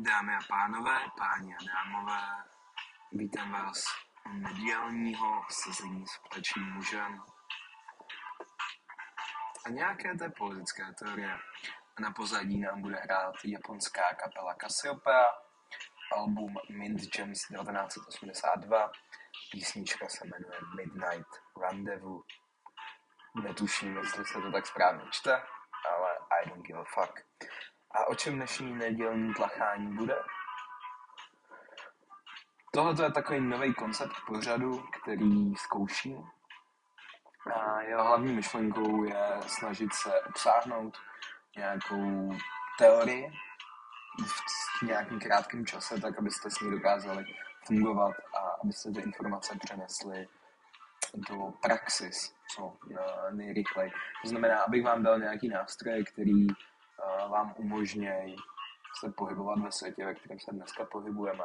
[0.00, 2.44] Dámy a pánové, páni a dámové,
[3.12, 3.84] vítám vás
[4.26, 7.22] u nedělního sezení s ptačím mužem
[9.66, 11.34] a nějaké té politické teorie.
[11.96, 15.26] A na pozadí nám bude hrát japonská kapela Cassiopeia,
[16.16, 18.92] album Mint Gems 1982,
[19.52, 21.28] písnička se jmenuje Midnight
[21.60, 22.26] Rendezvous.
[23.42, 25.42] Netuším, jestli se to tak správně čte,
[25.90, 27.20] ale I don't give a fuck.
[27.90, 30.16] A o čem dnešní nedělní tlachání bude?
[32.72, 36.30] Tohle je takový nový koncept pořadu, který zkouším.
[37.54, 40.98] A jeho hlavní myšlenkou je snažit se obsáhnout
[41.56, 42.36] nějakou
[42.78, 43.32] teorii
[44.78, 47.24] v nějakém krátkém čase, tak abyste s ní dokázali
[47.66, 50.28] fungovat a abyste ty informace přenesli
[51.14, 52.76] do praxis co
[53.30, 53.92] nejrychleji.
[54.22, 56.46] To znamená, abych vám dal nějaký nástroj, který
[57.28, 58.36] vám umožňují
[59.00, 61.44] se pohybovat ve světě, ve kterém se dneska pohybujeme.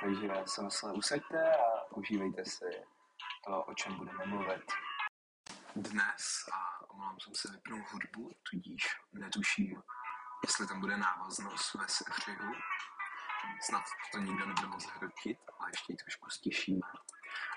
[0.00, 2.64] Takže se veselé usaďte a užívejte si
[3.44, 4.72] to, o čem budeme mluvit.
[5.76, 9.82] Dnes, a omlouvám jsem se vypnul hudbu, tudíž netuším,
[10.46, 12.52] jestli tam bude návaznost ve střihu.
[13.60, 16.86] Snad to nikdo nebude moc hrotit, ale ještě ji trošku stišíme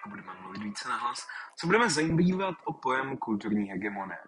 [0.06, 1.28] a budeme mluvit více nahlas.
[1.56, 4.24] Co budeme zajímat o pojem kulturní hegemonie.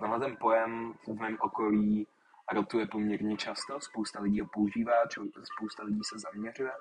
[0.00, 2.06] Tenhle ten pojem v mém okolí
[2.52, 4.92] rotuje poměrně často, spousta lidí ho používá,
[5.56, 6.72] spousta lidí se zaměřuje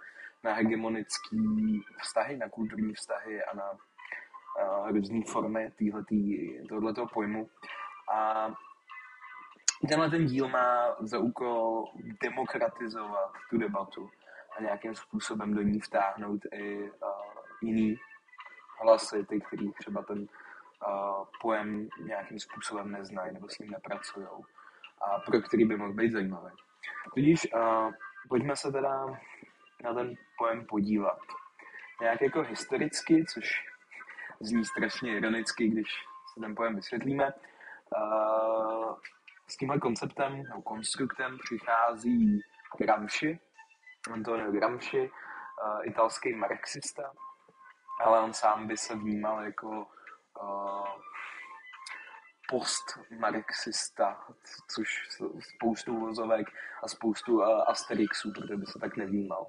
[0.43, 1.37] na hegemonické
[2.01, 5.71] vztahy, na kulturní vztahy a na uh, různé formy
[6.69, 7.49] tohoto pojmu.
[8.13, 8.49] A
[9.87, 11.85] tenhle ten díl má za úkol
[12.23, 14.09] demokratizovat tu debatu
[14.57, 16.89] a nějakým způsobem do ní vtáhnout i uh,
[17.61, 17.95] jiný
[18.81, 20.27] hlasy, ty, který třeba ten
[21.41, 24.27] pojem nějakým způsobem neznají nebo s ním nepracují
[25.01, 26.51] a pro který by mohl být zajímavý.
[27.13, 27.47] Tudíž
[28.29, 29.05] pojďme se teda
[29.83, 31.19] na ten pojem podívat.
[32.01, 33.65] Nějak jako historicky, což
[34.39, 35.89] zní strašně ironicky, když
[36.33, 37.33] se ten pojem vysvětlíme,
[39.47, 42.41] s tímhle konceptem nebo konstruktem přichází
[42.77, 43.39] Gramsci,
[44.13, 45.11] Antonio Gramsci,
[45.83, 47.11] italský marxista,
[47.99, 49.87] ale on sám by se vnímal jako
[52.51, 54.17] post-marxista,
[54.75, 55.07] což
[55.55, 56.47] spoustu vozovek
[56.83, 59.47] a spoustu uh, asterixů, protože by se tak nevnímal.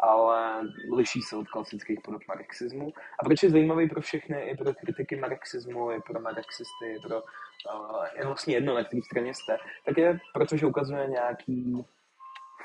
[0.00, 0.62] Ale
[0.96, 2.92] liší se od klasických podob marxismu.
[3.20, 7.22] A proč je zajímavý pro všechny, i pro kritiky marxismu, i pro marxisty, i pro,
[7.22, 11.86] uh, je vlastně jedno, na které straně jste, tak je, protože ukazuje nějaký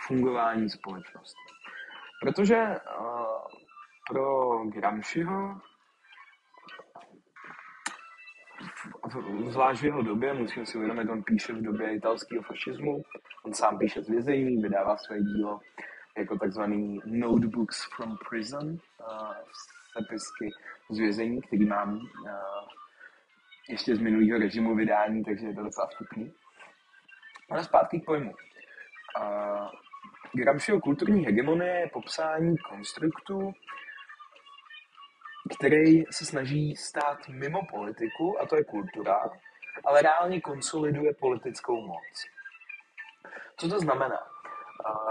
[0.07, 1.53] fungování společnosti.
[2.21, 2.57] Protože
[2.99, 3.25] uh,
[4.09, 5.61] pro Gramsciho
[9.45, 13.03] zvlášť v jeho době, musím si uvědomit, on píše v době italského fašismu,
[13.45, 15.59] on sám píše z vězení, vydává své dílo
[16.17, 18.77] jako takzvaný Notebooks from Prison, uh,
[19.97, 20.49] sepisky
[20.89, 22.01] z vězení, který mám uh,
[23.69, 26.33] ještě z minulého režimu vydání, takže je to docela vtipný.
[27.51, 28.31] Ale zpátky k pojmu.
[29.21, 29.67] Uh,
[30.35, 33.53] Gramsciho kulturní hegemonie je popsání konstruktu,
[35.57, 39.29] který se snaží stát mimo politiku, a to je kultura,
[39.85, 42.25] ale reálně konsoliduje politickou moc.
[43.57, 44.19] Co to znamená?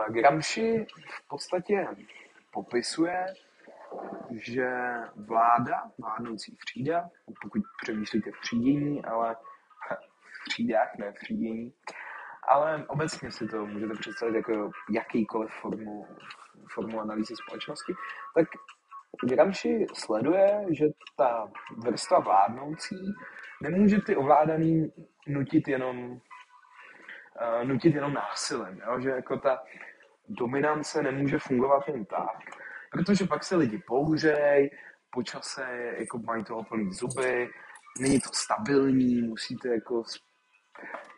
[0.09, 1.88] Gramsci v podstatě
[2.50, 3.26] popisuje,
[4.31, 4.70] že
[5.16, 7.10] vláda, vládnoucí třída,
[7.43, 9.37] pokud přemýšlíte v třídění, ale
[10.44, 11.72] v třídách, ne v třídění,
[12.49, 16.06] ale obecně si to můžete představit jako jakýkoliv formu,
[16.75, 17.93] formu analýzy společnosti,
[18.34, 18.49] tak
[19.24, 20.86] Gramsci sleduje, že
[21.16, 22.96] ta vrstva vládnoucí
[23.62, 24.92] nemůže ty ovládaný
[25.28, 29.00] nutit jenom, uh, nutit jenom násilím, jo?
[29.00, 29.62] že jako ta
[30.28, 32.38] dominance nemůže fungovat jen tak,
[32.92, 34.70] protože pak se lidi pouřejí,
[35.10, 37.50] počase jako mají toho plný zuby,
[38.00, 40.02] není to stabilní, musíte jako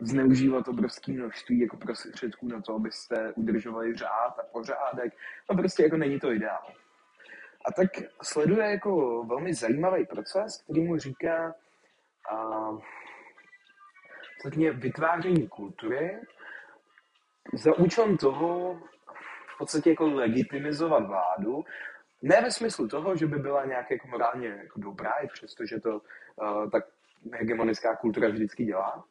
[0.00, 5.12] zneužívat obrovské množství jako prostředků na to, abyste udržovali řád a pořádek.
[5.50, 6.72] No prostě jako není to ideál.
[7.64, 7.90] A tak
[8.22, 11.54] sleduje jako velmi zajímavý proces, který mu říká
[12.32, 12.80] uh,
[14.72, 16.20] vytváření kultury
[17.52, 18.80] za účelem toho
[19.54, 21.64] v podstatě jako legitimizovat vládu,
[22.22, 25.80] ne ve smyslu toho, že by byla nějak jako morálně jako dobrá, i přesto, že
[25.80, 26.00] to
[26.36, 26.84] uh, tak
[27.32, 29.04] hegemonická kultura vždycky dělá,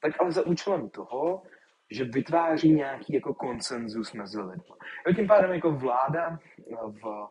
[0.00, 1.42] tak ale za účelem toho,
[1.90, 4.74] že vytváří nějaký jako konsenzus mezi lidmi.
[5.16, 6.38] tím pádem jako vláda
[6.86, 7.28] v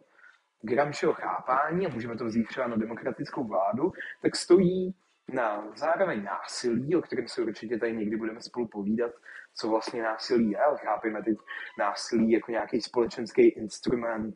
[0.61, 3.91] Gramsciho chápání, a můžeme to vzít třeba na demokratickou vládu,
[4.21, 4.95] tak stojí
[5.33, 9.11] na zároveň násilí, o kterém se určitě tady někdy budeme spolu povídat,
[9.55, 11.37] co vlastně násilí je, ale chápeme teď
[11.79, 14.35] násilí jako nějaký společenský instrument,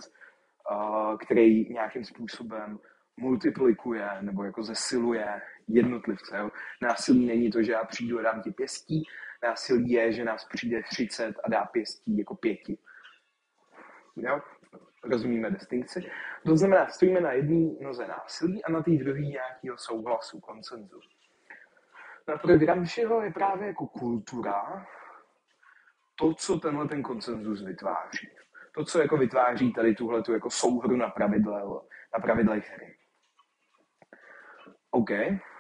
[0.71, 2.79] uh, který nějakým způsobem
[3.17, 6.37] multiplikuje nebo jako zesiluje jednotlivce.
[6.37, 6.51] Jo.
[6.81, 9.03] Násilí není to, že já přijdu a dám ti pěstí,
[9.43, 12.77] násilí je, že nás přijde 30 a dá pěstí jako pěti.
[14.15, 14.41] Jo?
[15.03, 16.11] Rozumíme distinkci?
[16.45, 20.99] To znamená, stojíme na jedné noze násilí a na té druhé nějakého souhlasu, koncenzu.
[22.27, 24.87] No pro Gramsciho je právě jako kultura
[26.15, 28.29] to, co tenhle ten koncenzus vytváří.
[28.75, 31.61] To, co jako vytváří tady tuhle tu jako souhru na pravidle,
[32.13, 32.95] na pravidlech hry.
[34.91, 35.09] OK,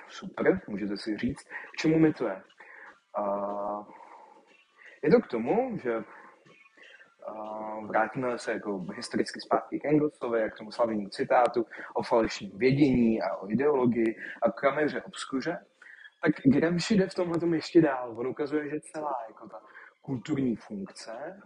[0.07, 2.43] super, můžete si říct, k čemu mi to je.
[3.19, 3.85] Uh,
[5.03, 6.03] je to k tomu, že
[7.87, 13.35] vrátíme se jako historicky zpátky k Engelssovi, k tomu slavnému citátu o falešním vědění a
[13.35, 15.65] o ideologii a kameře obskuře,
[16.21, 18.19] tak Gramsci jde v tomhle tom ještě dál.
[18.19, 19.61] On ukazuje, že celá jako ta
[20.01, 21.41] kulturní funkce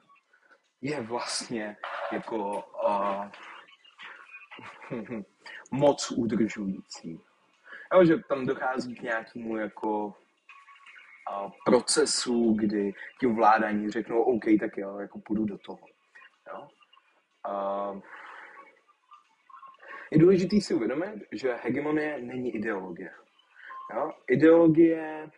[0.81, 1.77] je vlastně
[2.11, 3.25] jako uh,
[5.71, 7.19] moc udržující.
[7.93, 10.13] Jo, že tam dochází k nějakému jako
[11.31, 15.79] a, procesu, kdy ti ovládání řeknou, OK, tak jo, jako půjdu do toho.
[16.47, 16.67] Jo?
[17.43, 17.93] A,
[20.11, 23.11] je důležité si uvědomit, že hegemonie není ideologie.
[23.95, 24.11] Jo?
[24.27, 25.31] Ideologie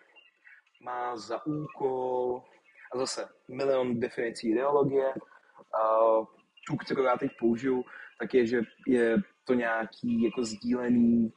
[0.81, 2.43] má za úkol,
[2.93, 5.13] a zase milion definicí ideologie,
[5.73, 5.89] a
[6.67, 7.85] tu, kterou já teď použiju,
[8.19, 11.33] tak je, že je to nějaký jako sdílený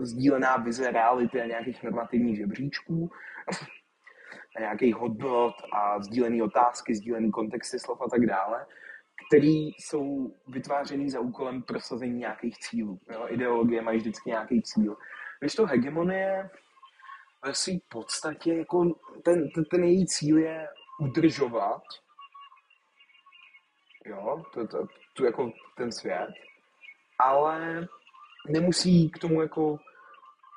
[0.00, 3.10] sdílená vize reality a nějakých normativních žebříčků
[4.56, 8.66] a nějakých hodnot a sdílené otázky, sdílený kontexty slov a tak dále,
[9.28, 13.00] který jsou vytvářený za úkolem prosazení nějakých cílů.
[13.12, 13.26] Jo?
[13.28, 14.96] Ideologie mají vždycky nějaký cíl.
[15.40, 16.50] Když to hegemonie
[17.44, 18.84] ve své podstatě, jako
[19.24, 20.68] ten, ten, ten její cíl je
[21.00, 21.82] udržovat
[24.08, 26.28] jo, to, to, to, jako ten svět,
[27.18, 27.86] ale
[28.48, 29.78] nemusí k tomu jako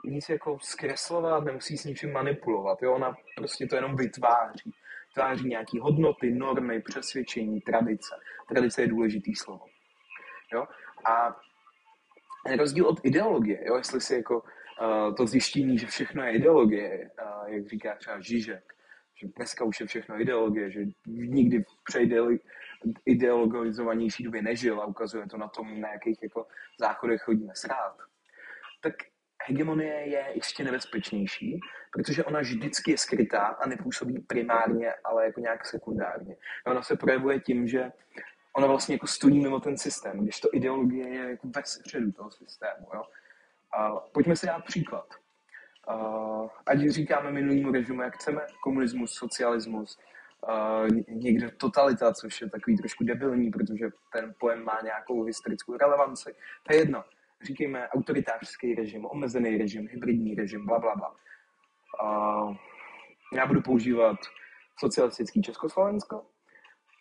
[0.06, 2.82] nic jako zkreslovat, nemusí s ničím manipulovat.
[2.82, 2.94] Jo?
[2.94, 4.72] Ona prostě to jenom vytváří.
[5.08, 8.16] Vytváří nějaké hodnoty, normy, přesvědčení, tradice.
[8.50, 9.66] Tradice je důležitý slovo.
[10.54, 10.68] Jo?
[11.06, 11.36] A
[12.58, 13.76] rozdíl od ideologie, jo?
[13.78, 18.74] jestli si jako uh, to zjištění, že všechno je ideologie, uh, jak říká třeba Žižek,
[19.22, 21.84] že dneska už je všechno ideologie, že nikdy v
[23.06, 26.48] ideologizovanější době nežil a ukazuje to na tom, na jakých jako
[26.80, 27.98] záchodech chodíme srát,
[28.82, 28.94] tak
[29.48, 31.60] hegemonie je ještě nebezpečnější,
[31.92, 36.36] protože ona vždycky je skrytá a nepůsobí primárně, ale jako nějak sekundárně.
[36.66, 37.92] A ona se projevuje tím, že
[38.54, 42.32] ona vlastně jako stojí mimo ten systém, když to ideologie je jako ve středu toho
[42.32, 42.88] systému.
[42.94, 43.04] Jo?
[43.78, 45.08] A pojďme si dát příklad.
[46.66, 50.00] Ať říkáme minulýmu režimu, jak chceme, komunismus, socialismus,
[50.50, 56.36] uh, někde totalita, což je takový trošku debilní, protože ten pojem má nějakou historickou relevanci.
[56.64, 57.04] To je jedno.
[57.44, 61.16] Říkejme autoritářský režim, omezený režim, hybridní režim, bla, bla, bla.
[62.04, 62.56] Uh,
[63.34, 64.18] já budu používat
[64.80, 66.26] socialistický Československo,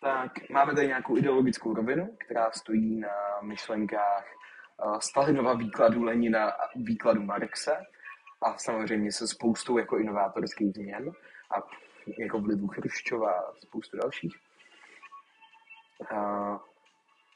[0.01, 4.25] tak máme tady nějakou ideologickou rovinu, která stojí na myšlenkách
[4.85, 7.77] uh, Stalinova výkladu Lenina a výkladu Marxe
[8.41, 11.11] a samozřejmě se spoustou jako inovátorských změn
[11.51, 11.61] a
[12.17, 14.35] jako vlivu Chruščova a spoustu dalších.
[16.11, 16.57] Uh,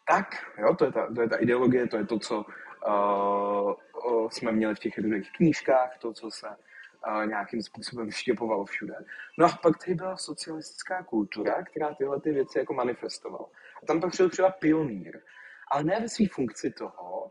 [0.08, 2.46] tak, jo, to je, ta, to je ta ideologie, to je to, co
[2.88, 8.96] uh, jsme měli v těch různých knížkách, to, co se uh, nějakým způsobem štěpovalo všude.
[9.38, 13.46] No a pak tady byla socialistická kultura, která tyhle ty věci jako manifestovala.
[13.84, 15.22] A tam pak šel třeba pionýr.
[15.72, 17.30] Ale ne ve své funkci toho,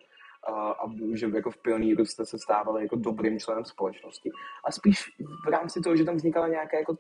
[0.49, 4.31] a že jako v pioníru jste se stávali jako dobrým členem společnosti.
[4.65, 5.05] A spíš
[5.47, 6.99] v rámci toho, že tam vznikala nějaká jako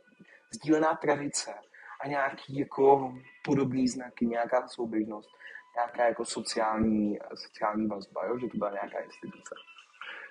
[0.54, 1.54] sdílená tradice
[2.04, 5.30] a nějaký jako podobný znaky, nějaká souběžnost,
[5.76, 8.38] nějaká jako sociální, sociální vazba, jo?
[8.38, 9.54] že to byla nějaká instituce.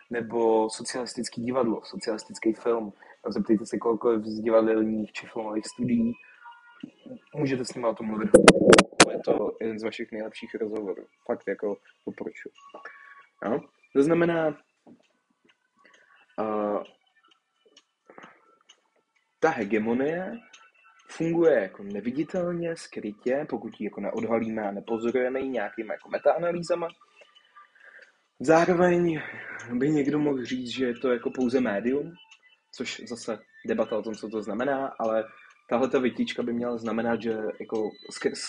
[0.10, 2.94] Nebo socialistický divadlo, socialistický film.
[3.28, 6.14] Zeptejte se kohokoliv z divadelních či filmových studií,
[7.36, 8.30] můžete s nimi o tom mluvit.
[9.12, 11.06] Je to jeden z vašich nejlepších rozhovorů.
[11.26, 11.78] Fakt jako
[12.08, 12.50] doporučuji.
[13.96, 14.48] To znamená,
[16.40, 16.84] uh,
[19.44, 20.40] ta hegemonie
[21.10, 26.88] funguje jako neviditelně, skrytě, pokud ji jako neodhalíme a nepozorujeme ji nějakými jako metaanalýzama.
[28.40, 29.22] Zároveň
[29.74, 32.12] by někdo mohl říct, že je to jako pouze médium,
[32.76, 35.24] což zase debata o tom, co to znamená, ale
[35.70, 38.40] tahle ta vytíčka by měla znamenat, že jako skrz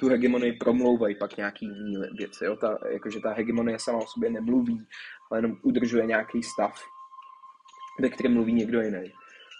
[0.00, 2.44] tu hegemonii promlouvají pak nějaký jiný věci.
[2.44, 2.56] Jo?
[2.56, 4.86] Ta, jakože ta hegemonie sama o sobě nemluví,
[5.30, 6.74] ale jenom udržuje nějaký stav,
[8.00, 9.12] ve kterém mluví někdo jiný.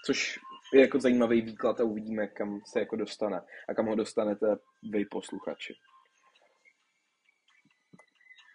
[0.05, 0.39] Což
[0.73, 4.47] je jako zajímavý výklad a uvidíme, kam se jako dostane a kam ho dostanete
[4.91, 5.73] vy posluchači.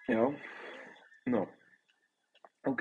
[0.08, 0.34] Jo?
[1.26, 1.46] No.
[2.66, 2.80] OK.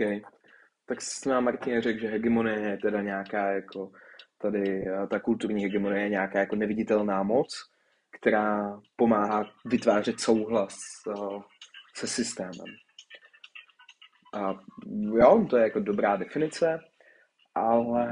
[0.85, 3.91] Tak jsme Martin řekl, že hegemonie je teda nějaká jako
[4.37, 7.47] tady ta kulturní hegemonie je nějaká jako neviditelná moc,
[8.19, 11.41] která pomáhá vytvářet souhlas uh,
[11.95, 12.75] se systémem.
[14.33, 14.59] A
[15.17, 16.79] jo, to je jako dobrá definice,
[17.55, 18.07] ale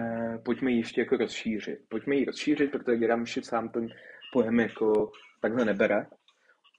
[0.46, 1.80] pojďme ji ještě jako rozšířit.
[1.90, 3.88] Pojďme ji rozšířit, protože Gramsci sám ten
[4.34, 6.06] pojem jako takhle nebere.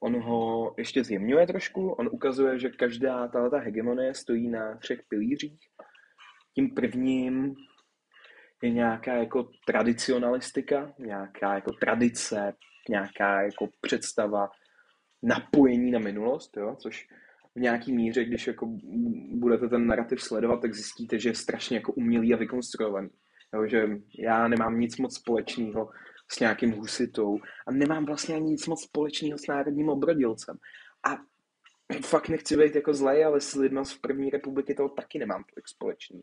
[0.02, 5.60] On ho ještě zjemňuje trošku, on ukazuje, že každá tato hegemonie stojí na třech pilířích.
[6.54, 7.54] Tím prvním
[8.62, 12.54] je nějaká jako tradicionalistika, nějaká jako tradice,
[12.88, 14.48] nějaká jako představa
[15.22, 16.76] napojení na minulost, jo?
[16.78, 17.08] což
[17.54, 18.66] v nějaký míře, když jako
[19.34, 23.08] budete ten narrativ sledovat, tak zjistíte, že je strašně jako umělý a vykonstruovaný.
[23.54, 23.66] Jo?
[23.66, 25.90] Že já nemám nic moc společného
[26.32, 30.56] s nějakým husitou a nemám vlastně ani nic moc společného s národním obrodilcem.
[31.06, 31.16] A
[32.00, 35.68] fakt nechci být jako zlej, ale s lidmi z první republiky toho taky nemám tolik
[35.68, 36.22] společného.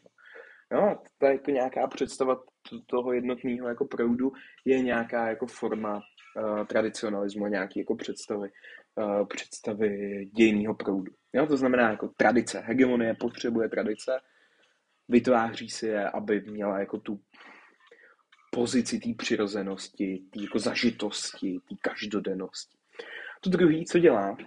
[1.17, 2.43] To je jako nějaká představa
[2.85, 4.31] toho jednotného jako proudu
[4.65, 8.49] je nějaká jako forma uh, tradicionalismu, nějaký jako představy,
[8.99, 11.11] uh, představy dějného proudu.
[11.33, 12.59] Jo, to znamená jako tradice.
[12.59, 14.19] Hegemonie potřebuje tradice,
[15.07, 17.21] vytváří si je, aby měla jako tu
[18.51, 22.77] pozici té přirozenosti, té jako zažitosti, té každodennosti.
[23.41, 24.37] To druhé, co dělá,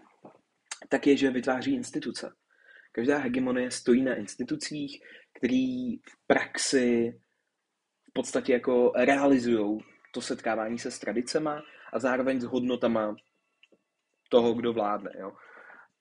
[0.89, 2.33] tak je, že vytváří instituce.
[2.93, 7.21] Každá hegemonie stojí na institucích, které v praxi
[8.11, 9.81] v podstatě jako realizují
[10.13, 13.17] to setkávání se s tradicema a zároveň s hodnotama
[14.33, 15.11] toho, kdo vládne.
[15.19, 15.33] Jo.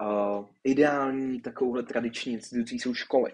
[0.02, 3.32] Uh, ideální takovouhle tradiční institucí jsou školy.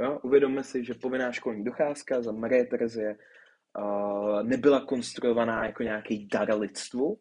[0.00, 0.18] Jo?
[0.22, 3.16] Uvědomme si, že povinná školní docházka za Marie Terezie
[3.78, 7.18] uh, nebyla konstruovaná jako nějaký dar lidstvu,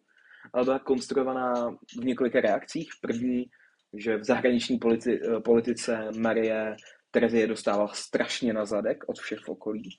[0.53, 2.89] ale byla konstruovaná v několika reakcích.
[3.01, 3.45] První
[3.93, 6.75] že v zahraniční politi- politice Marie
[7.11, 9.89] Terezie dostávala strašně na zadek od všech okolí.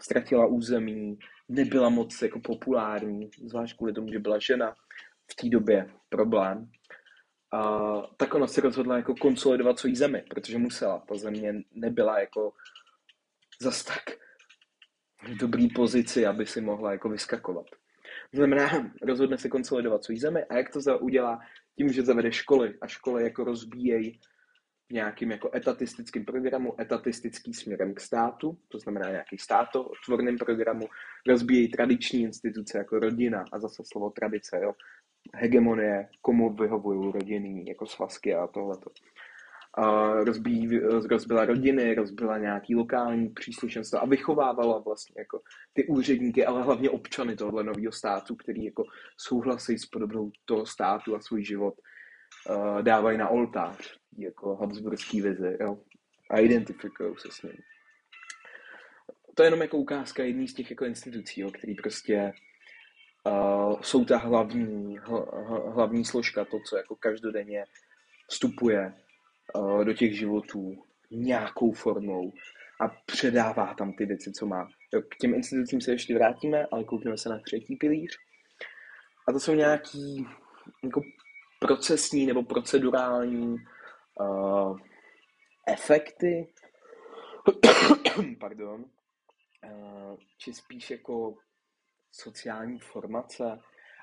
[0.00, 1.18] Ztratila území,
[1.48, 4.74] nebyla moc jako populární, zvlášť kvůli tomu, že byla žena
[5.32, 6.70] v té době problém.
[7.52, 10.98] A tak ona se rozhodla jako konsolidovat svoji zemi, protože musela.
[11.08, 12.52] Ta země nebyla jako
[13.62, 14.02] zas tak
[15.28, 17.66] v dobrý pozici, aby si mohla jako vyskakovat.
[18.30, 21.38] To znamená, rozhodne se konsolidovat svůj zemi a jak to udělá?
[21.78, 24.20] tím, že zavede školy a školy jako rozbíjejí
[24.92, 30.88] nějakým jako etatistickým programu, etatistický směrem k státu, to znamená nějaký státotvorným programu,
[31.26, 34.72] rozbíjejí tradiční instituce jako rodina a zase slovo tradice, jo,
[35.34, 38.90] hegemonie, komu vyhovují rodiny, jako svazky a tohleto
[40.24, 45.40] rozbí, rozbila rodiny, rozbila nějaký lokální příslušenstvo a vychovávala vlastně jako
[45.72, 48.84] ty úředníky, ale hlavně občany tohle nového státu, který jako
[49.16, 51.74] souhlasí s podobnou toho státu a svůj život
[52.50, 55.78] uh, dávají na oltář, jako Habsburský vizi, jo,
[56.30, 57.56] a identifikují se s ním.
[59.34, 62.32] To je jenom jako ukázka jedné z těch jako institucí, jo, který prostě
[63.30, 65.26] uh, jsou ta hlavní, hl,
[65.74, 67.64] hlavní složka, to, co jako každodenně
[68.30, 68.94] vstupuje
[69.56, 72.32] Eh, do těch životů nějakou formou
[72.80, 74.68] a předává tam ty věci, co má.
[75.08, 78.16] K těm institucím se ještě vrátíme, ale koukneme se na třetí pilíř.
[79.28, 80.26] A to jsou nějaký
[80.84, 81.02] jako
[81.60, 83.56] procesní nebo procedurální
[84.20, 84.78] uh,
[85.68, 86.52] efekty,
[88.40, 88.84] pardon,
[89.64, 91.34] uh, či spíš jako
[92.22, 93.44] sociální formace.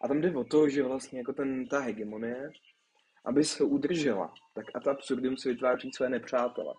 [0.03, 2.51] A tam jde o to, že vlastně jako ten, ta hegemonie
[3.25, 6.73] aby se udržela, tak a ta absurdum si vytváří své nepřátele.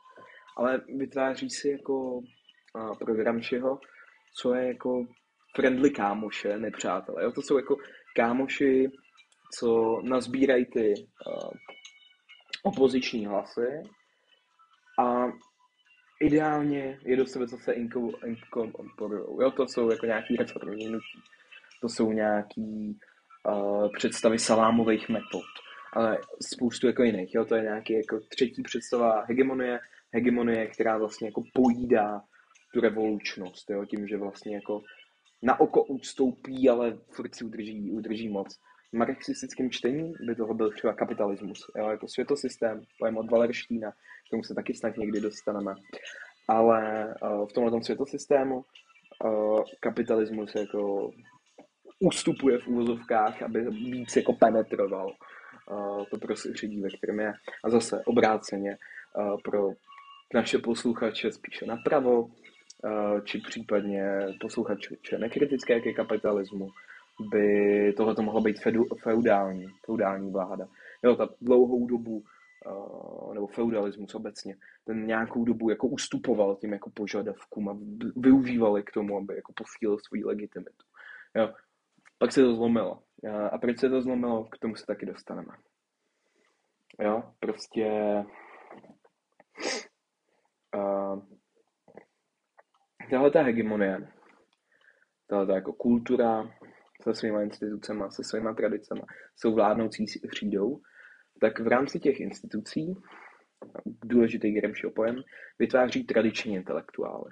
[0.56, 2.20] Ale vytváří si jako
[2.98, 3.80] program všeho,
[4.40, 5.06] co je jako
[5.56, 7.24] friendly kámoše, nepřátelé.
[7.24, 7.32] Jo?
[7.32, 7.76] To jsou jako
[8.16, 8.90] kámoši,
[9.58, 11.50] co nazbírají ty uh,
[12.62, 13.82] opoziční hlasy
[14.98, 15.24] a
[16.20, 19.42] ideálně je do sebe zase inkorporujou.
[19.42, 21.22] Jo, to jsou jako nějaký reformní nutí.
[21.80, 22.98] To jsou nějaký
[23.48, 25.44] uh, představy salámových metod
[25.96, 27.34] ale spoustu jako jiných.
[27.34, 27.44] Jo?
[27.44, 29.80] To je nějaký jako třetí představa hegemonie,
[30.12, 32.22] hegemonie, která vlastně jako pojídá
[32.74, 33.84] tu revolučnost, jo?
[33.84, 34.82] tím, že vlastně jako
[35.42, 38.58] na oko ustoupí, ale furt si udrží, udrží moc.
[38.92, 41.88] V marxistickém čtení by toho byl třeba kapitalismus, jo?
[41.90, 43.92] jako světosystém, pojem od Valerštína,
[44.26, 45.74] k tomu se taky snad někdy dostaneme.
[46.48, 51.10] Ale uh, v tomhle světosystému uh, kapitalismus jako
[52.00, 55.12] ustupuje v úvozovkách, aby víc jako penetroval
[56.10, 57.32] to prostředí, ve kterém je.
[57.64, 58.76] A zase obráceně
[59.44, 59.70] pro
[60.34, 62.28] naše posluchače spíše napravo,
[63.24, 64.08] či případně
[64.40, 66.68] posluchači, či nekritické ke kapitalismu,
[67.30, 68.60] by tohle to mohla být
[69.02, 70.68] feudální, feudální vláda.
[71.02, 72.22] Jo, ta dlouhou dobu
[73.34, 77.78] nebo feudalismus obecně, ten nějakou dobu jako ustupoval tím jako požadavkům a
[78.16, 80.84] využívali k tomu, aby jako posílil svoji legitimitu.
[81.34, 81.54] Jo.
[82.18, 83.02] Pak se to zlomilo.
[83.50, 85.54] A proč se to zlomilo, k tomu se taky dostaneme.
[87.00, 87.86] Jo, prostě
[90.76, 91.22] uh,
[93.10, 94.08] tahle ta hegemonie,
[95.26, 96.50] tahle ta jako kultura
[97.02, 99.02] se svýma institucemi, se svýma tradicemi,
[99.36, 100.80] jsou vládnoucí hřídou,
[101.40, 102.94] tak v rámci těch institucí,
[104.04, 105.22] důležitý Gramsciho pojem,
[105.58, 107.30] vytváří tradiční intelektuály.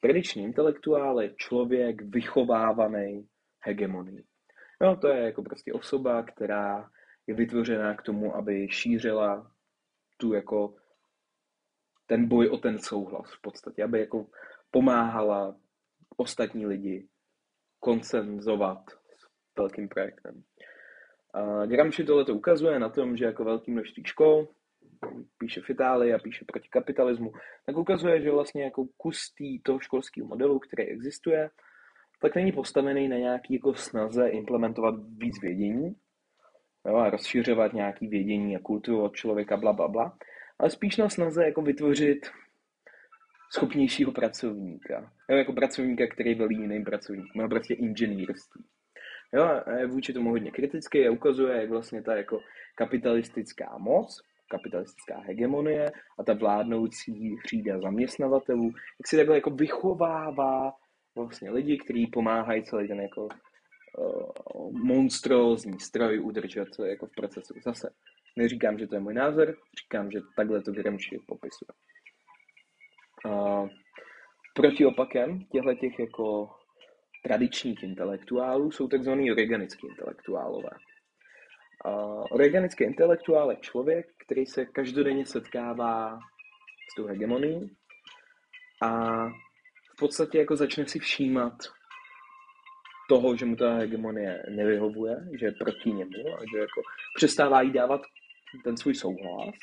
[0.00, 3.28] Tradiční intelektuál je člověk vychovávaný
[3.64, 4.24] hegemonii.
[4.82, 6.90] No, to je jako prostě osoba, která
[7.26, 9.52] je vytvořená k tomu, aby šířila
[10.16, 10.74] tu jako
[12.06, 14.26] ten boj o ten souhlas v podstatě, aby jako
[14.70, 15.56] pomáhala
[16.16, 17.08] ostatní lidi
[17.80, 20.42] koncenzovat s velkým projektem.
[21.66, 24.48] Gramsci tohle to ukazuje na tom, že jako velký množství škol,
[25.38, 27.32] píše v Itálii a píše proti kapitalismu,
[27.66, 31.50] tak ukazuje, že vlastně jako kus tý, toho školského modelu, který existuje,
[32.20, 35.94] tak není postavený na nějaký jako snaze implementovat víc vědění,
[36.86, 40.16] jo, a rozšiřovat nějaký vědění a kulturu od člověka, bla, bla, bla,
[40.58, 42.26] ale spíš na snaze jako vytvořit
[43.52, 45.12] schopnějšího pracovníka.
[45.30, 48.64] Jo, jako pracovníka, který velí jiným pracovníkům, má prostě inženýrství.
[49.34, 52.40] Jo, a je vůči tomu hodně kritický a ukazuje, jak vlastně ta jako
[52.74, 60.72] kapitalistická moc, kapitalistická hegemonie a ta vládnoucí hřída zaměstnavatelů, jak si takhle jako vychovává
[61.16, 63.28] vlastně lidi, kteří pomáhají celý ten jako
[63.98, 67.54] uh, monstrózní stroj udržet jako v procesu.
[67.64, 67.90] Zase
[68.36, 71.68] neříkám, že to je můj názor, říkám, že takhle to Gramsci popisuje.
[73.26, 73.68] Uh,
[74.54, 76.50] protiopakem těchto těch jako
[77.22, 79.10] tradičních intelektuálů jsou tzv.
[79.10, 80.70] organický intelektuálové.
[82.30, 86.18] Organický intelektuál je člověk, který se každodenně setkává
[86.92, 87.76] s tou hegemonií
[88.82, 89.26] a
[89.92, 91.52] v podstatě jako začne si všímat
[93.08, 96.82] toho, že mu ta hegemonie nevyhovuje, že je proti němu a že jako
[97.16, 98.00] přestává jí dávat
[98.64, 99.54] ten svůj souhlas,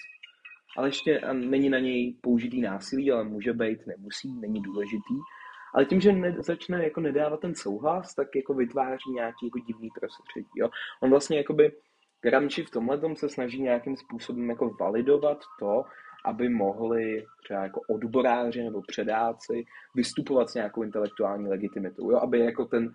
[0.77, 5.15] ale ještě není na něj použitý násilí, ale může být, nemusí, není důležitý.
[5.75, 9.89] Ale tím, že ne, začne jako nedávat ten souhlas, tak jako vytváří nějaký jako divný
[9.99, 10.49] prostředí.
[10.55, 10.69] Jo?
[11.01, 11.71] On vlastně jakoby
[12.21, 15.83] Gramsci v tomhle se snaží nějakým způsobem jako validovat to,
[16.25, 19.63] aby mohli třeba jako odboráři nebo předáci
[19.95, 22.17] vystupovat s nějakou intelektuální legitimitou, jo?
[22.17, 22.91] aby jako ten,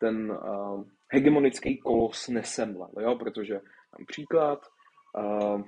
[0.00, 3.16] ten uh, hegemonický kolos nesemlel, jo?
[3.16, 3.54] protože
[3.96, 4.58] tam příklad,
[5.18, 5.62] uh,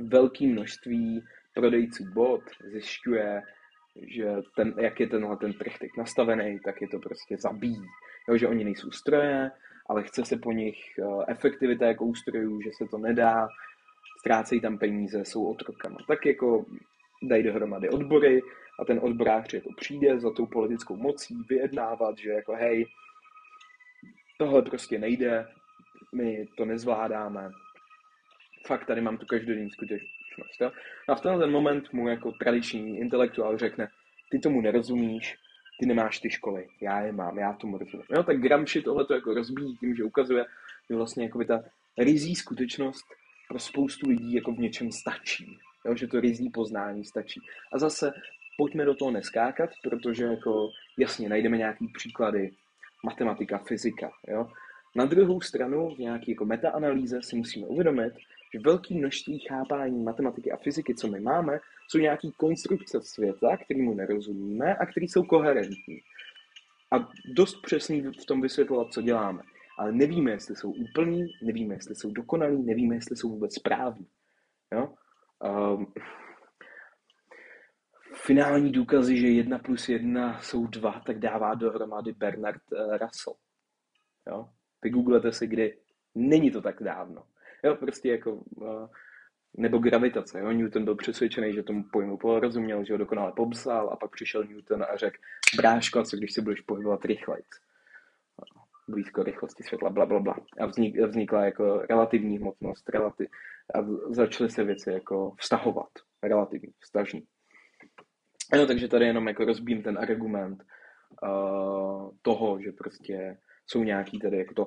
[0.00, 3.42] velké množství prodejců bot zjišťuje,
[3.96, 4.26] že
[4.56, 7.86] ten, jak je tenhle ten trh teď nastavený, tak je to prostě zabíjí.
[8.28, 9.50] Jo, že oni nejsou stroje,
[9.86, 13.48] ale chce se po nich uh, efektivita jako ústrojů, že se to nedá,
[14.18, 15.96] ztrácejí tam peníze, jsou otrokama.
[16.08, 16.64] Tak jako
[17.22, 18.42] dají dohromady odbory
[18.80, 22.86] a ten odborář jako přijde za tou politickou mocí vyjednávat, že jako hej,
[24.38, 25.46] tohle prostě nejde,
[26.14, 27.50] my to nezvládáme,
[28.66, 29.70] fakt tady mám tu každodenní
[30.60, 30.72] Jo?
[31.08, 33.88] A v tenhle moment mu jako tradiční intelektuál řekne,
[34.30, 35.36] ty tomu nerozumíš,
[35.80, 38.06] ty nemáš ty školy, já je mám, já tomu rozumím.
[38.10, 40.44] Jo, tak Gramsci tohle to jako rozbíjí tím, že ukazuje,
[40.90, 41.64] že vlastně jako by ta
[41.98, 43.04] rizí skutečnost
[43.48, 45.58] pro spoustu lidí jako v něčem stačí.
[45.86, 47.40] Jo, že to rizí poznání stačí.
[47.72, 48.12] A zase
[48.58, 52.50] pojďme do toho neskákat, protože jako jasně najdeme nějaký příklady
[53.04, 54.10] matematika, fyzika.
[54.28, 54.48] Jo?
[54.96, 58.12] Na druhou stranu v nějaké jako metaanalýze si musíme uvědomit,
[58.54, 63.94] že velké množství chápání matematiky a fyziky, co my máme, jsou nějaké konstrukce světa, kterýmu
[63.94, 66.00] nerozumíme a které jsou koherentní.
[66.92, 69.42] A dost přesný v tom vysvětlovat, co děláme.
[69.78, 74.06] Ale nevíme, jestli jsou úplní, nevíme, jestli jsou dokonalí, nevíme, jestli jsou vůbec správní.
[74.72, 74.94] Jo?
[75.74, 75.92] Um,
[78.14, 83.36] finální důkazy, že jedna plus jedna jsou dva, tak dává dohromady Bernard uh, Russell.
[84.26, 84.48] Jo?
[84.82, 85.78] Vygooglete si, kdy
[86.14, 87.24] není to tak dávno.
[87.64, 88.44] Jo, prostě jako,
[89.56, 90.40] nebo gravitace.
[90.40, 90.52] Jo?
[90.52, 94.82] Newton byl přesvědčený, že tomu pojmu porozuměl, že ho dokonale popsal a pak přišel Newton
[94.82, 95.16] a řekl,
[95.56, 97.42] bráško, co když se budeš pohybovat rychleji
[98.88, 100.36] blízko rychlosti světla, bla, bla, bla.
[100.60, 103.28] A vznik, vznikla jako relativní hmotnost relativ,
[103.74, 103.78] a
[104.10, 105.88] začaly se věci jako vztahovat,
[106.22, 107.22] relativní, vztažní.
[108.56, 110.64] No, takže tady jenom jako rozbím ten argument
[111.22, 114.66] uh, toho, že prostě jsou nějaký tady jako to,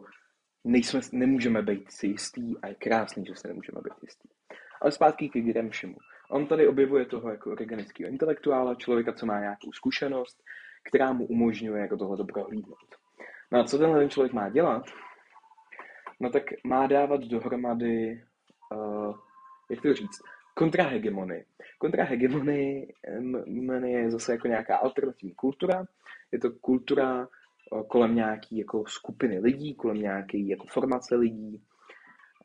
[0.66, 4.30] nejsme, nemůžeme být si jistý a je krásný, že se nemůžeme být jistý.
[4.82, 5.96] Ale zpátky k Gramscimu.
[6.30, 10.44] On tady objevuje toho jako organického intelektuála, člověka, co má nějakou zkušenost,
[10.90, 12.96] která mu umožňuje jako tohle prohlídnout.
[13.52, 14.84] No a co tenhle ten člověk má dělat?
[16.20, 18.24] No tak má dávat dohromady,
[18.76, 19.16] uh,
[19.70, 20.20] jak to říct,
[20.54, 21.46] kontrahegemony.
[21.78, 22.88] Kontrahegemony
[23.92, 25.86] je zase jako nějaká alternativní kultura.
[26.32, 27.28] Je to kultura
[27.88, 31.62] kolem nějaký jako skupiny lidí, kolem nějaké jako formace lidí,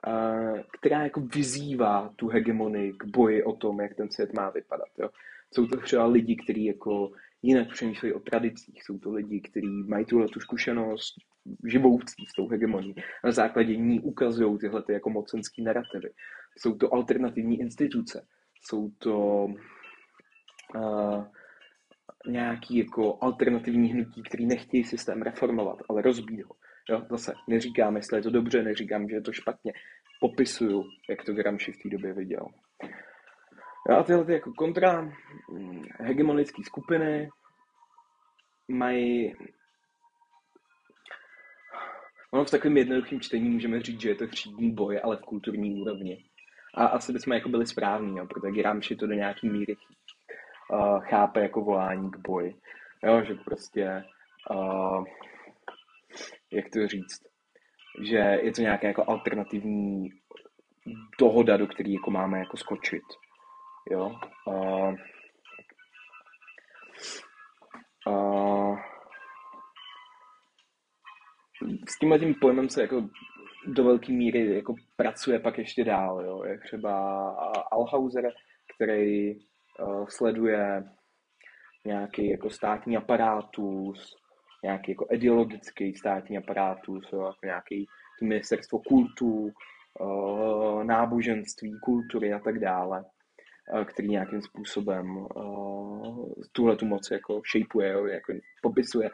[0.07, 4.89] uh, která jako vyzývá tu hegemonii k boji o tom, jak ten svět má vypadat.
[4.99, 5.11] Jo.
[5.55, 8.83] Jsou to třeba lidi, kteří jako jinak přemýšlejí o tradicích.
[8.83, 11.15] Jsou to lidi, kteří mají tuhle tu zkušenost
[11.65, 12.95] živoucí s tou hegemonií.
[13.25, 16.11] Na základě ní ukazují tyhle ty jako mocenské narrativy.
[16.59, 18.27] Jsou to alternativní instituce.
[18.63, 19.47] Jsou to
[20.75, 21.25] uh,
[22.27, 26.55] nějaký jako alternativní hnutí, který nechtějí systém reformovat, ale rozbít ho.
[26.91, 29.73] Jo, zase neříkám, jestli je to dobře, neříkám, že je to špatně.
[30.21, 32.47] Popisuju, jak to Gramsci v té době viděl.
[33.99, 37.31] A tyhle ty jako kontra mm, hegemonické skupiny
[38.69, 39.35] mají
[42.33, 45.81] Ono v takovém jednoduchém čtení můžeme říct, že je to třídní boj, ale v kulturní
[45.81, 46.25] úrovni.
[46.75, 49.77] A asi bychom jako byli správní, jo, protože Gramsci to do nějaký míry
[50.73, 52.55] uh, chápe jako volání k boji.
[53.05, 54.05] Jo, že prostě,
[54.51, 55.05] uh,
[56.53, 57.23] jak to říct,
[58.03, 60.09] že je to nějaká jako alternativní
[61.19, 63.03] dohoda, do které jako máme jako skočit.
[63.91, 64.11] Jo.
[64.47, 64.95] Uh,
[68.07, 68.79] uh,
[71.89, 73.09] s tímhle tím pojmem se jako
[73.67, 76.25] do velké míry jako pracuje pak ještě dál.
[76.25, 76.45] Jo.
[76.45, 77.21] Je třeba
[77.73, 78.33] Alhauser,
[78.75, 79.35] který
[80.09, 80.85] sleduje
[81.87, 84.17] nějaký jako státní aparátus,
[84.65, 87.87] nějaký jako ideologický státní aparátus, jo, jako nějaký
[88.23, 89.51] ministerstvo kultu,
[90.01, 93.05] uh, náboženství, kultury a tak dále
[93.85, 99.11] který nějakým způsobem uh, tuhle tu moc jako shapeuje, jako popisuje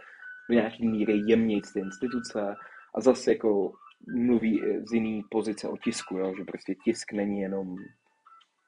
[0.49, 2.55] v nějaký míry jemnějc ty instituce
[2.95, 3.73] a zase jako
[4.17, 6.33] mluví z jiný pozice o tisku, jo?
[6.39, 7.77] že prostě tisk není jenom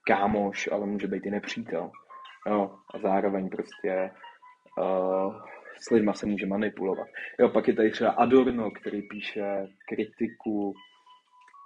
[0.08, 1.90] kámoš, ale může být i nepřítel.
[2.46, 2.74] Jo?
[2.94, 4.10] A zároveň prostě
[4.78, 5.34] uh,
[5.80, 7.08] s lidma se může manipulovat.
[7.40, 10.74] Jo, pak je tady třeba Adorno, který píše kritiku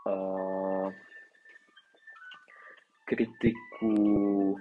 [0.07, 0.93] uh,
[3.05, 4.57] kritiku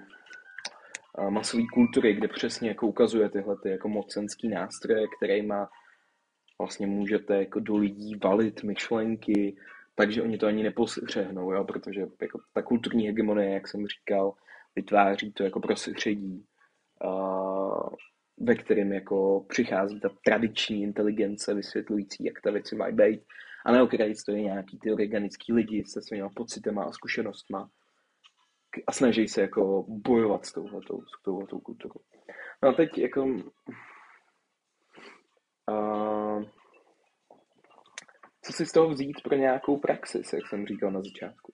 [1.28, 5.68] masové kultury, kde přesně jako ukazuje tyhle ty jako mocenský nástroje, kterýma
[6.58, 9.56] vlastně můžete jako do lidí valit myšlenky,
[9.94, 11.64] takže oni to ani neposřehnou, jo?
[11.64, 14.34] protože jako ta kulturní hegemonie, jak jsem říkal,
[14.76, 16.44] vytváří to jako prostředí,
[18.40, 23.20] ve kterém jako přichází ta tradiční inteligence vysvětlující, jak ta věci mají být,
[23.66, 27.70] a na okraji stojí nějaký ty organický lidi se svými pocitama a zkušenostma,
[28.86, 32.00] a snaží se jako bojovat s touhletou, s touhletou kulturou.
[32.62, 33.36] No a teď jako
[38.52, 41.52] co si z toho vzít pro nějakou praxis, jak jsem říkal na začátku.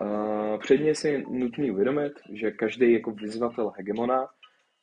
[0.00, 4.28] Uh, předně si nutný uvědomit, že každý jako vyzvatel hegemona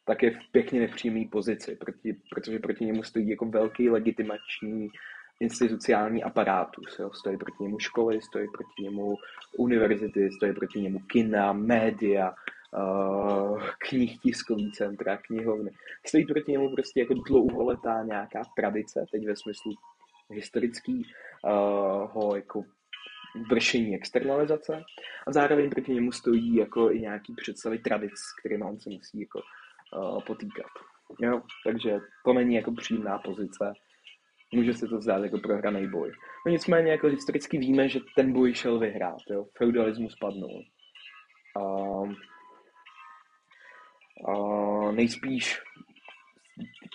[0.06, 4.90] tak je v pěkně nepříjemné pozici, proti, protože proti němu stojí jako velký legitimační
[5.40, 7.00] institucionální aparátus.
[7.00, 7.10] Jo.
[7.14, 9.16] Stojí proti němu školy, stojí proti němu
[9.58, 12.34] univerzity, stojí proti němu kina, média,
[12.78, 15.72] uh, knih tiskový centra, knihovny.
[16.08, 19.72] Stojí proti němu prostě jako dlouholetá nějaká tradice, teď ve smyslu
[20.30, 21.06] historický,
[21.44, 22.64] uh, ho jako
[23.50, 24.84] vršení externalizace
[25.28, 29.42] a zároveň proti němu stojí jako i nějaký představy tradic, kterými on se musí jako
[29.98, 30.72] uh, potýkat.
[31.22, 31.42] Jo?
[31.66, 33.74] Takže to není jako příjemná pozice
[34.56, 36.12] může se to zdát jako prohraný boj.
[36.46, 39.46] No nicméně jako historicky víme, že ten boj šel vyhrát, jo.
[39.58, 40.64] Feudalismus padnul.
[41.58, 41.64] A,
[44.32, 45.62] a nejspíš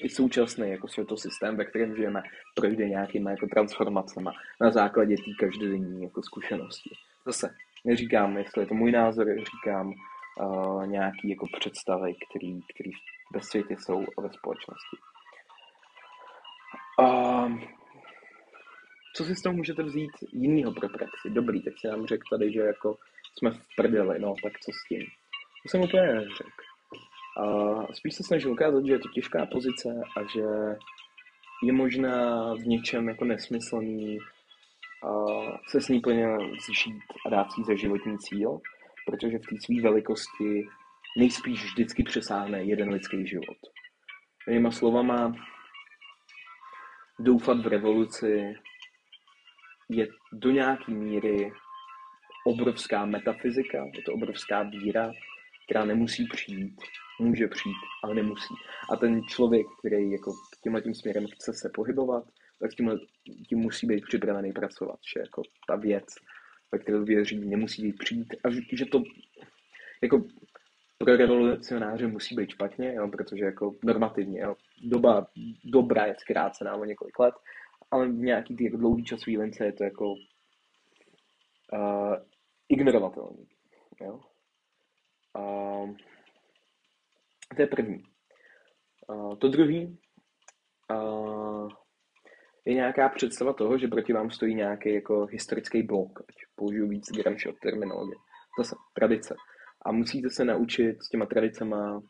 [0.04, 2.22] i současný jako světosystém, ve kterém žijeme,
[2.54, 6.90] projde nějakýma jako transformacemi na základě té každodenní jako zkušenosti.
[7.26, 9.92] Zase neříkám, jestli je to můj názor, říkám
[10.40, 12.90] uh, nějaký jako představy, který, který
[13.34, 14.96] ve světě jsou a ve společnosti.
[17.02, 17.48] A
[19.16, 21.30] co si z toho můžete vzít jinýho pro praxi?
[21.30, 22.98] Dobrý, tak si nám řekl tady, že jako
[23.38, 25.00] jsme v prdeli, no, tak co s tím?
[25.62, 26.73] To jsem úplně neřekl.
[27.36, 27.44] A
[27.92, 30.44] spíš se snažím ukázat, že je to těžká pozice a že
[31.62, 34.18] je možná v něčem jako nesmyslný
[35.04, 35.08] a
[35.68, 36.26] se s ní plně
[36.66, 38.60] zžít a dát si za životní cíl,
[39.06, 40.68] protože v té své velikosti
[41.18, 43.58] nejspíš vždycky přesáhne jeden lidský život.
[44.48, 45.34] Jinýma slovama,
[47.18, 48.54] doufat v revoluci
[49.88, 51.52] je do nějaké míry
[52.46, 55.10] obrovská metafyzika, je to obrovská víra
[55.64, 56.76] která nemusí přijít,
[57.20, 58.54] může přijít, ale nemusí.
[58.92, 62.24] A ten člověk, který jako tímhle tím směrem chce se pohybovat,
[62.60, 62.98] tak tím,
[63.48, 66.04] tím musí být připravený pracovat, že jako ta věc,
[66.72, 69.02] ve kterou věří, nemusí přijít a že to
[70.02, 70.24] jako
[70.98, 75.26] pro revolucionáře musí být špatně, jo, protože jako normativně, jo, doba
[75.64, 77.34] dobrá je zkrácená o několik let,
[77.90, 80.12] ale v nějaký ty jako dlouhý časový lince je to jako
[81.72, 82.14] uh,
[82.68, 83.46] ignorovatelný.
[84.00, 84.20] Jo?
[85.38, 85.94] Uh,
[87.56, 88.02] to je první.
[89.08, 89.98] Uh, to druhý
[90.90, 91.68] uh,
[92.64, 97.10] je nějaká představa toho, že proti vám stojí nějaký jako historický blok, ať použiju víc
[97.12, 98.16] Gramsciho terminologie.
[98.58, 99.34] Zase tradice.
[99.86, 102.02] A musíte se naučit s těma tradicema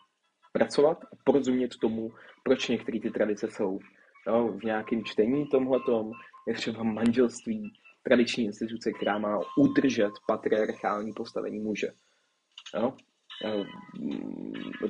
[0.52, 2.10] pracovat a porozumět tomu,
[2.42, 3.78] proč některé ty tradice jsou.
[4.26, 6.10] Jo, v nějakém čtení tomhletom
[6.48, 11.88] je třeba manželství, tradiční instituce, která má udržet patriarchální postavení muže.
[12.74, 12.96] Jo?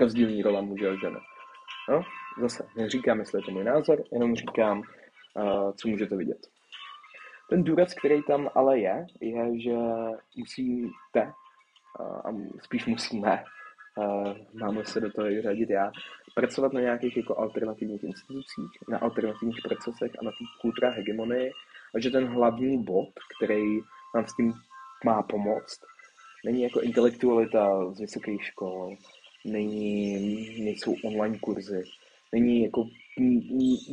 [0.01, 1.21] Rozdílní rola muže a žena.
[1.91, 2.03] Jo?
[2.41, 6.47] Zase, neříkám, jestli je to můj názor, jenom říkám, uh, co můžete vidět.
[7.51, 9.75] Ten důraz, který tam ale je, je, že
[10.37, 11.33] musíte,
[12.01, 13.45] uh, a spíš musíme,
[14.55, 15.93] máme se do toho i řadit já,
[16.35, 21.51] pracovat na nějakých jako alternativních institucích, na alternativních procesech a na té kultura hegemonie
[21.95, 23.81] a že ten hlavní bod, který
[24.15, 24.53] nám s tím
[25.05, 25.81] má pomoct,
[26.45, 28.97] není jako intelektualita z vysokých škol,
[29.45, 31.83] není, nejsou online kurzy,
[32.33, 32.85] není jako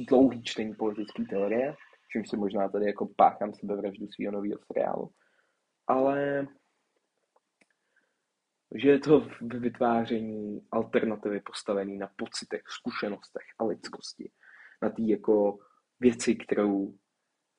[0.07, 1.75] dlouhý čtení politické teorie,
[2.11, 5.09] čím si možná tady jako páchám sebevraždu svého nového seriálu,
[5.87, 6.47] ale
[8.75, 14.31] že je to vytváření alternativy postavený na pocitech, zkušenostech a lidskosti.
[14.81, 15.57] Na té jako
[15.99, 16.93] věci, kterou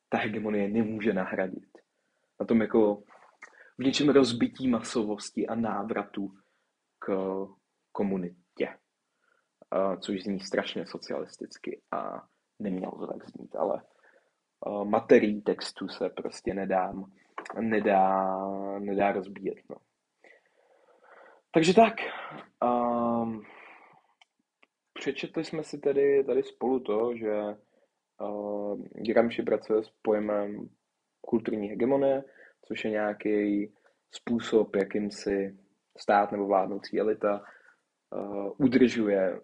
[0.09, 1.69] ta hegemonie nemůže nahradit.
[2.41, 3.03] Na tom jako
[3.83, 6.35] v něčem rozbití masovosti a návratu
[6.99, 7.09] k
[7.93, 8.69] komunitě.
[10.01, 12.23] Což zní strašně socialisticky a
[12.59, 13.83] nemělo to tak znít, ale
[14.85, 16.93] materií textu se prostě nedá,
[17.61, 18.37] nedá,
[18.79, 19.59] nedá rozbíjet.
[19.71, 19.77] No.
[21.51, 21.95] Takže tak.
[22.65, 23.43] Um,
[24.93, 27.43] přečetli jsme si tedy tady spolu to, že
[28.21, 30.69] uh, Gramsci pracuje s pojmem
[31.21, 32.25] kulturní hegemonie,
[32.73, 33.73] což je nějaký
[34.11, 35.57] způsob, jakým si
[35.99, 37.43] stát nebo vládnoucí elita
[38.11, 39.41] uh, udržuje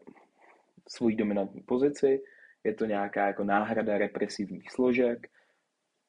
[0.89, 2.23] svoji dominantní pozici.
[2.65, 5.27] Je to nějaká jako náhrada represivních složek,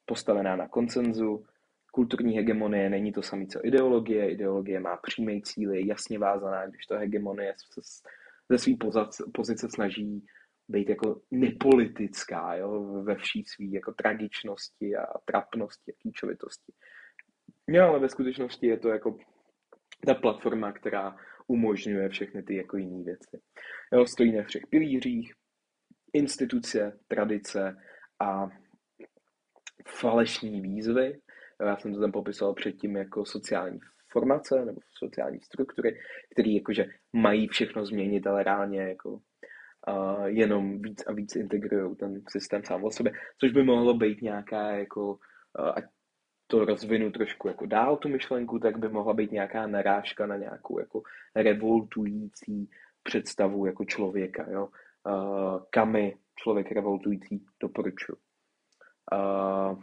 [0.06, 1.46] postavená na koncenzu,
[1.92, 4.32] kulturní hegemonie není to samé co ideologie.
[4.32, 7.82] Ideologie má přímý cíl, je jasně vázaná, když to hegemonie se
[8.50, 8.74] ze své
[9.34, 10.26] pozice snaží
[10.68, 16.74] být jako nepolitická jo, ve vší své jako tragičnosti a trapnosti a kýčovitosti.
[17.72, 19.18] Jo, ale ve skutečnosti je to jako
[20.06, 21.16] ta platforma, která
[21.48, 23.42] umožňuje všechny ty jako jiné věci.
[23.94, 25.34] Jo, stojí na všech pilířích,
[26.14, 27.78] instituce, tradice
[28.20, 28.50] a
[29.88, 31.20] falešní výzvy,
[31.66, 33.80] já jsem to tam popisoval předtím jako sociální
[34.12, 36.00] formace nebo sociální struktury,
[36.32, 42.22] které jakože mají všechno změnit, ale reálně jako uh, jenom víc a víc integrují ten
[42.30, 45.12] systém sám o sobě, což by mohlo být nějaká jako,
[45.60, 45.84] uh, ať
[46.52, 50.80] to rozvinu trošku jako dál tu myšlenku, tak by mohla být nějaká narážka na nějakou
[50.80, 51.02] jako
[51.36, 52.70] revoltující
[53.04, 54.68] představu jako člověka, jo.
[55.06, 58.18] Uh, kamy člověk revoltující doporučuji.
[59.14, 59.80] Uh,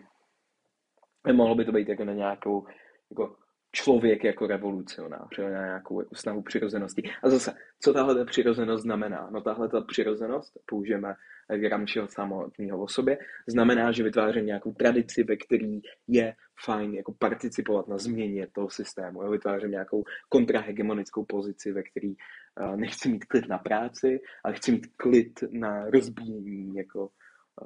[1.33, 2.67] mohlo by to být jako na nějakou
[3.11, 3.37] jako
[3.77, 7.03] člověk jako revolucionář, na nějakou jako snahu přirozenosti.
[7.23, 9.29] A zase, co tahle ta přirozenost znamená?
[9.33, 11.15] No tahle ta přirozenost, použijeme
[11.57, 16.35] Gramsciho samotného o sobě, znamená, že vytvářím nějakou tradici, ve který je
[16.65, 19.23] fajn jako participovat na změně toho systému.
[19.23, 19.31] Jo?
[19.31, 24.87] Vytvářím nějakou kontrahegemonickou pozici, ve který uh, nechci mít klid na práci, ale chci mít
[24.97, 27.11] klid na rozbíjení jako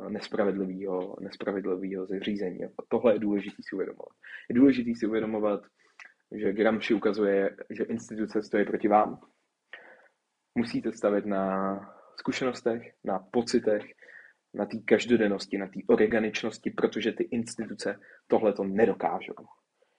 [0.09, 2.59] nespravedlivého, nespravedlivého zřízení.
[2.89, 4.15] Tohle je důležité si uvědomovat.
[4.49, 5.61] Je důležité si uvědomovat,
[6.33, 9.21] že Gramsci ukazuje, že instituce stojí proti vám.
[10.59, 11.77] Musíte stavit na
[12.19, 13.85] zkušenostech, na pocitech,
[14.55, 19.47] na té každodennosti, na té organičnosti, protože ty instituce tohle to nedokážou.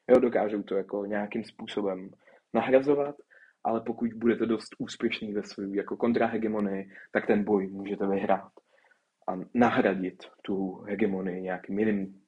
[0.10, 2.10] Jo, dokážou to jako nějakým způsobem
[2.54, 3.16] nahrazovat,
[3.64, 8.52] ale pokud budete dost úspěšný ve své jako kontrahegemonii, tak ten boj můžete vyhrát
[9.28, 12.21] a nahradit tu hegemonii nějakým jiným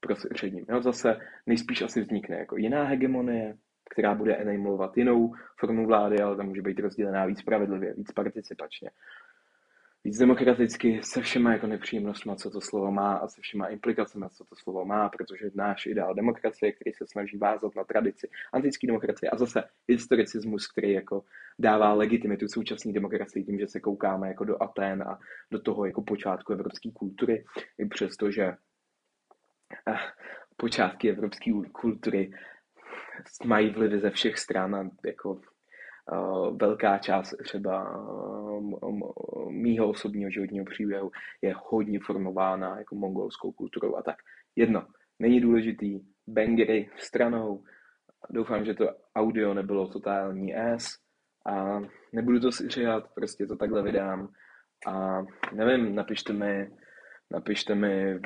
[0.00, 0.64] prostředím.
[0.68, 3.56] Jo, zase nejspíš asi vznikne jako jiná hegemonie,
[3.90, 8.90] která bude enablovat jinou formu vlády, ale tam může být rozdělená víc spravedlivě, víc participačně.
[10.04, 14.44] víc demokraticky se všema jako nepříjemnostmi, co to slovo má a se všema implikacemi, co
[14.44, 19.30] to slovo má, protože náš ideál demokracie, který se snaží vázat na tradici antické demokracie
[19.30, 21.24] a zase historicismus, který jako
[21.58, 25.18] dává legitimitu současné demokracii tím, že se koukáme jako do Aten a
[25.50, 27.44] do toho jako počátku evropské kultury,
[27.78, 28.56] i přesto, že eh,
[30.56, 32.30] počátky evropské kultury
[33.44, 35.40] mají vlivy ze všech stran a jako
[36.60, 38.04] velká část třeba
[39.50, 41.10] mýho osobního životního příběhu
[41.42, 44.16] je hodně formována jako mongolskou kulturou a tak.
[44.56, 44.86] Jedno,
[45.18, 47.64] není důležitý, bangery stranou,
[48.30, 50.86] doufám, že to audio nebylo totální S
[51.46, 51.80] a
[52.12, 54.28] nebudu to říkat, prostě to takhle vydám
[54.86, 56.70] a nevím, napište mi,
[57.30, 58.20] napište mi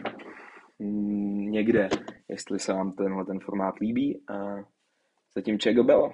[0.81, 1.89] někde,
[2.29, 4.65] jestli se vám tenhle ten formát líbí a
[5.35, 6.13] zatím čego bylo.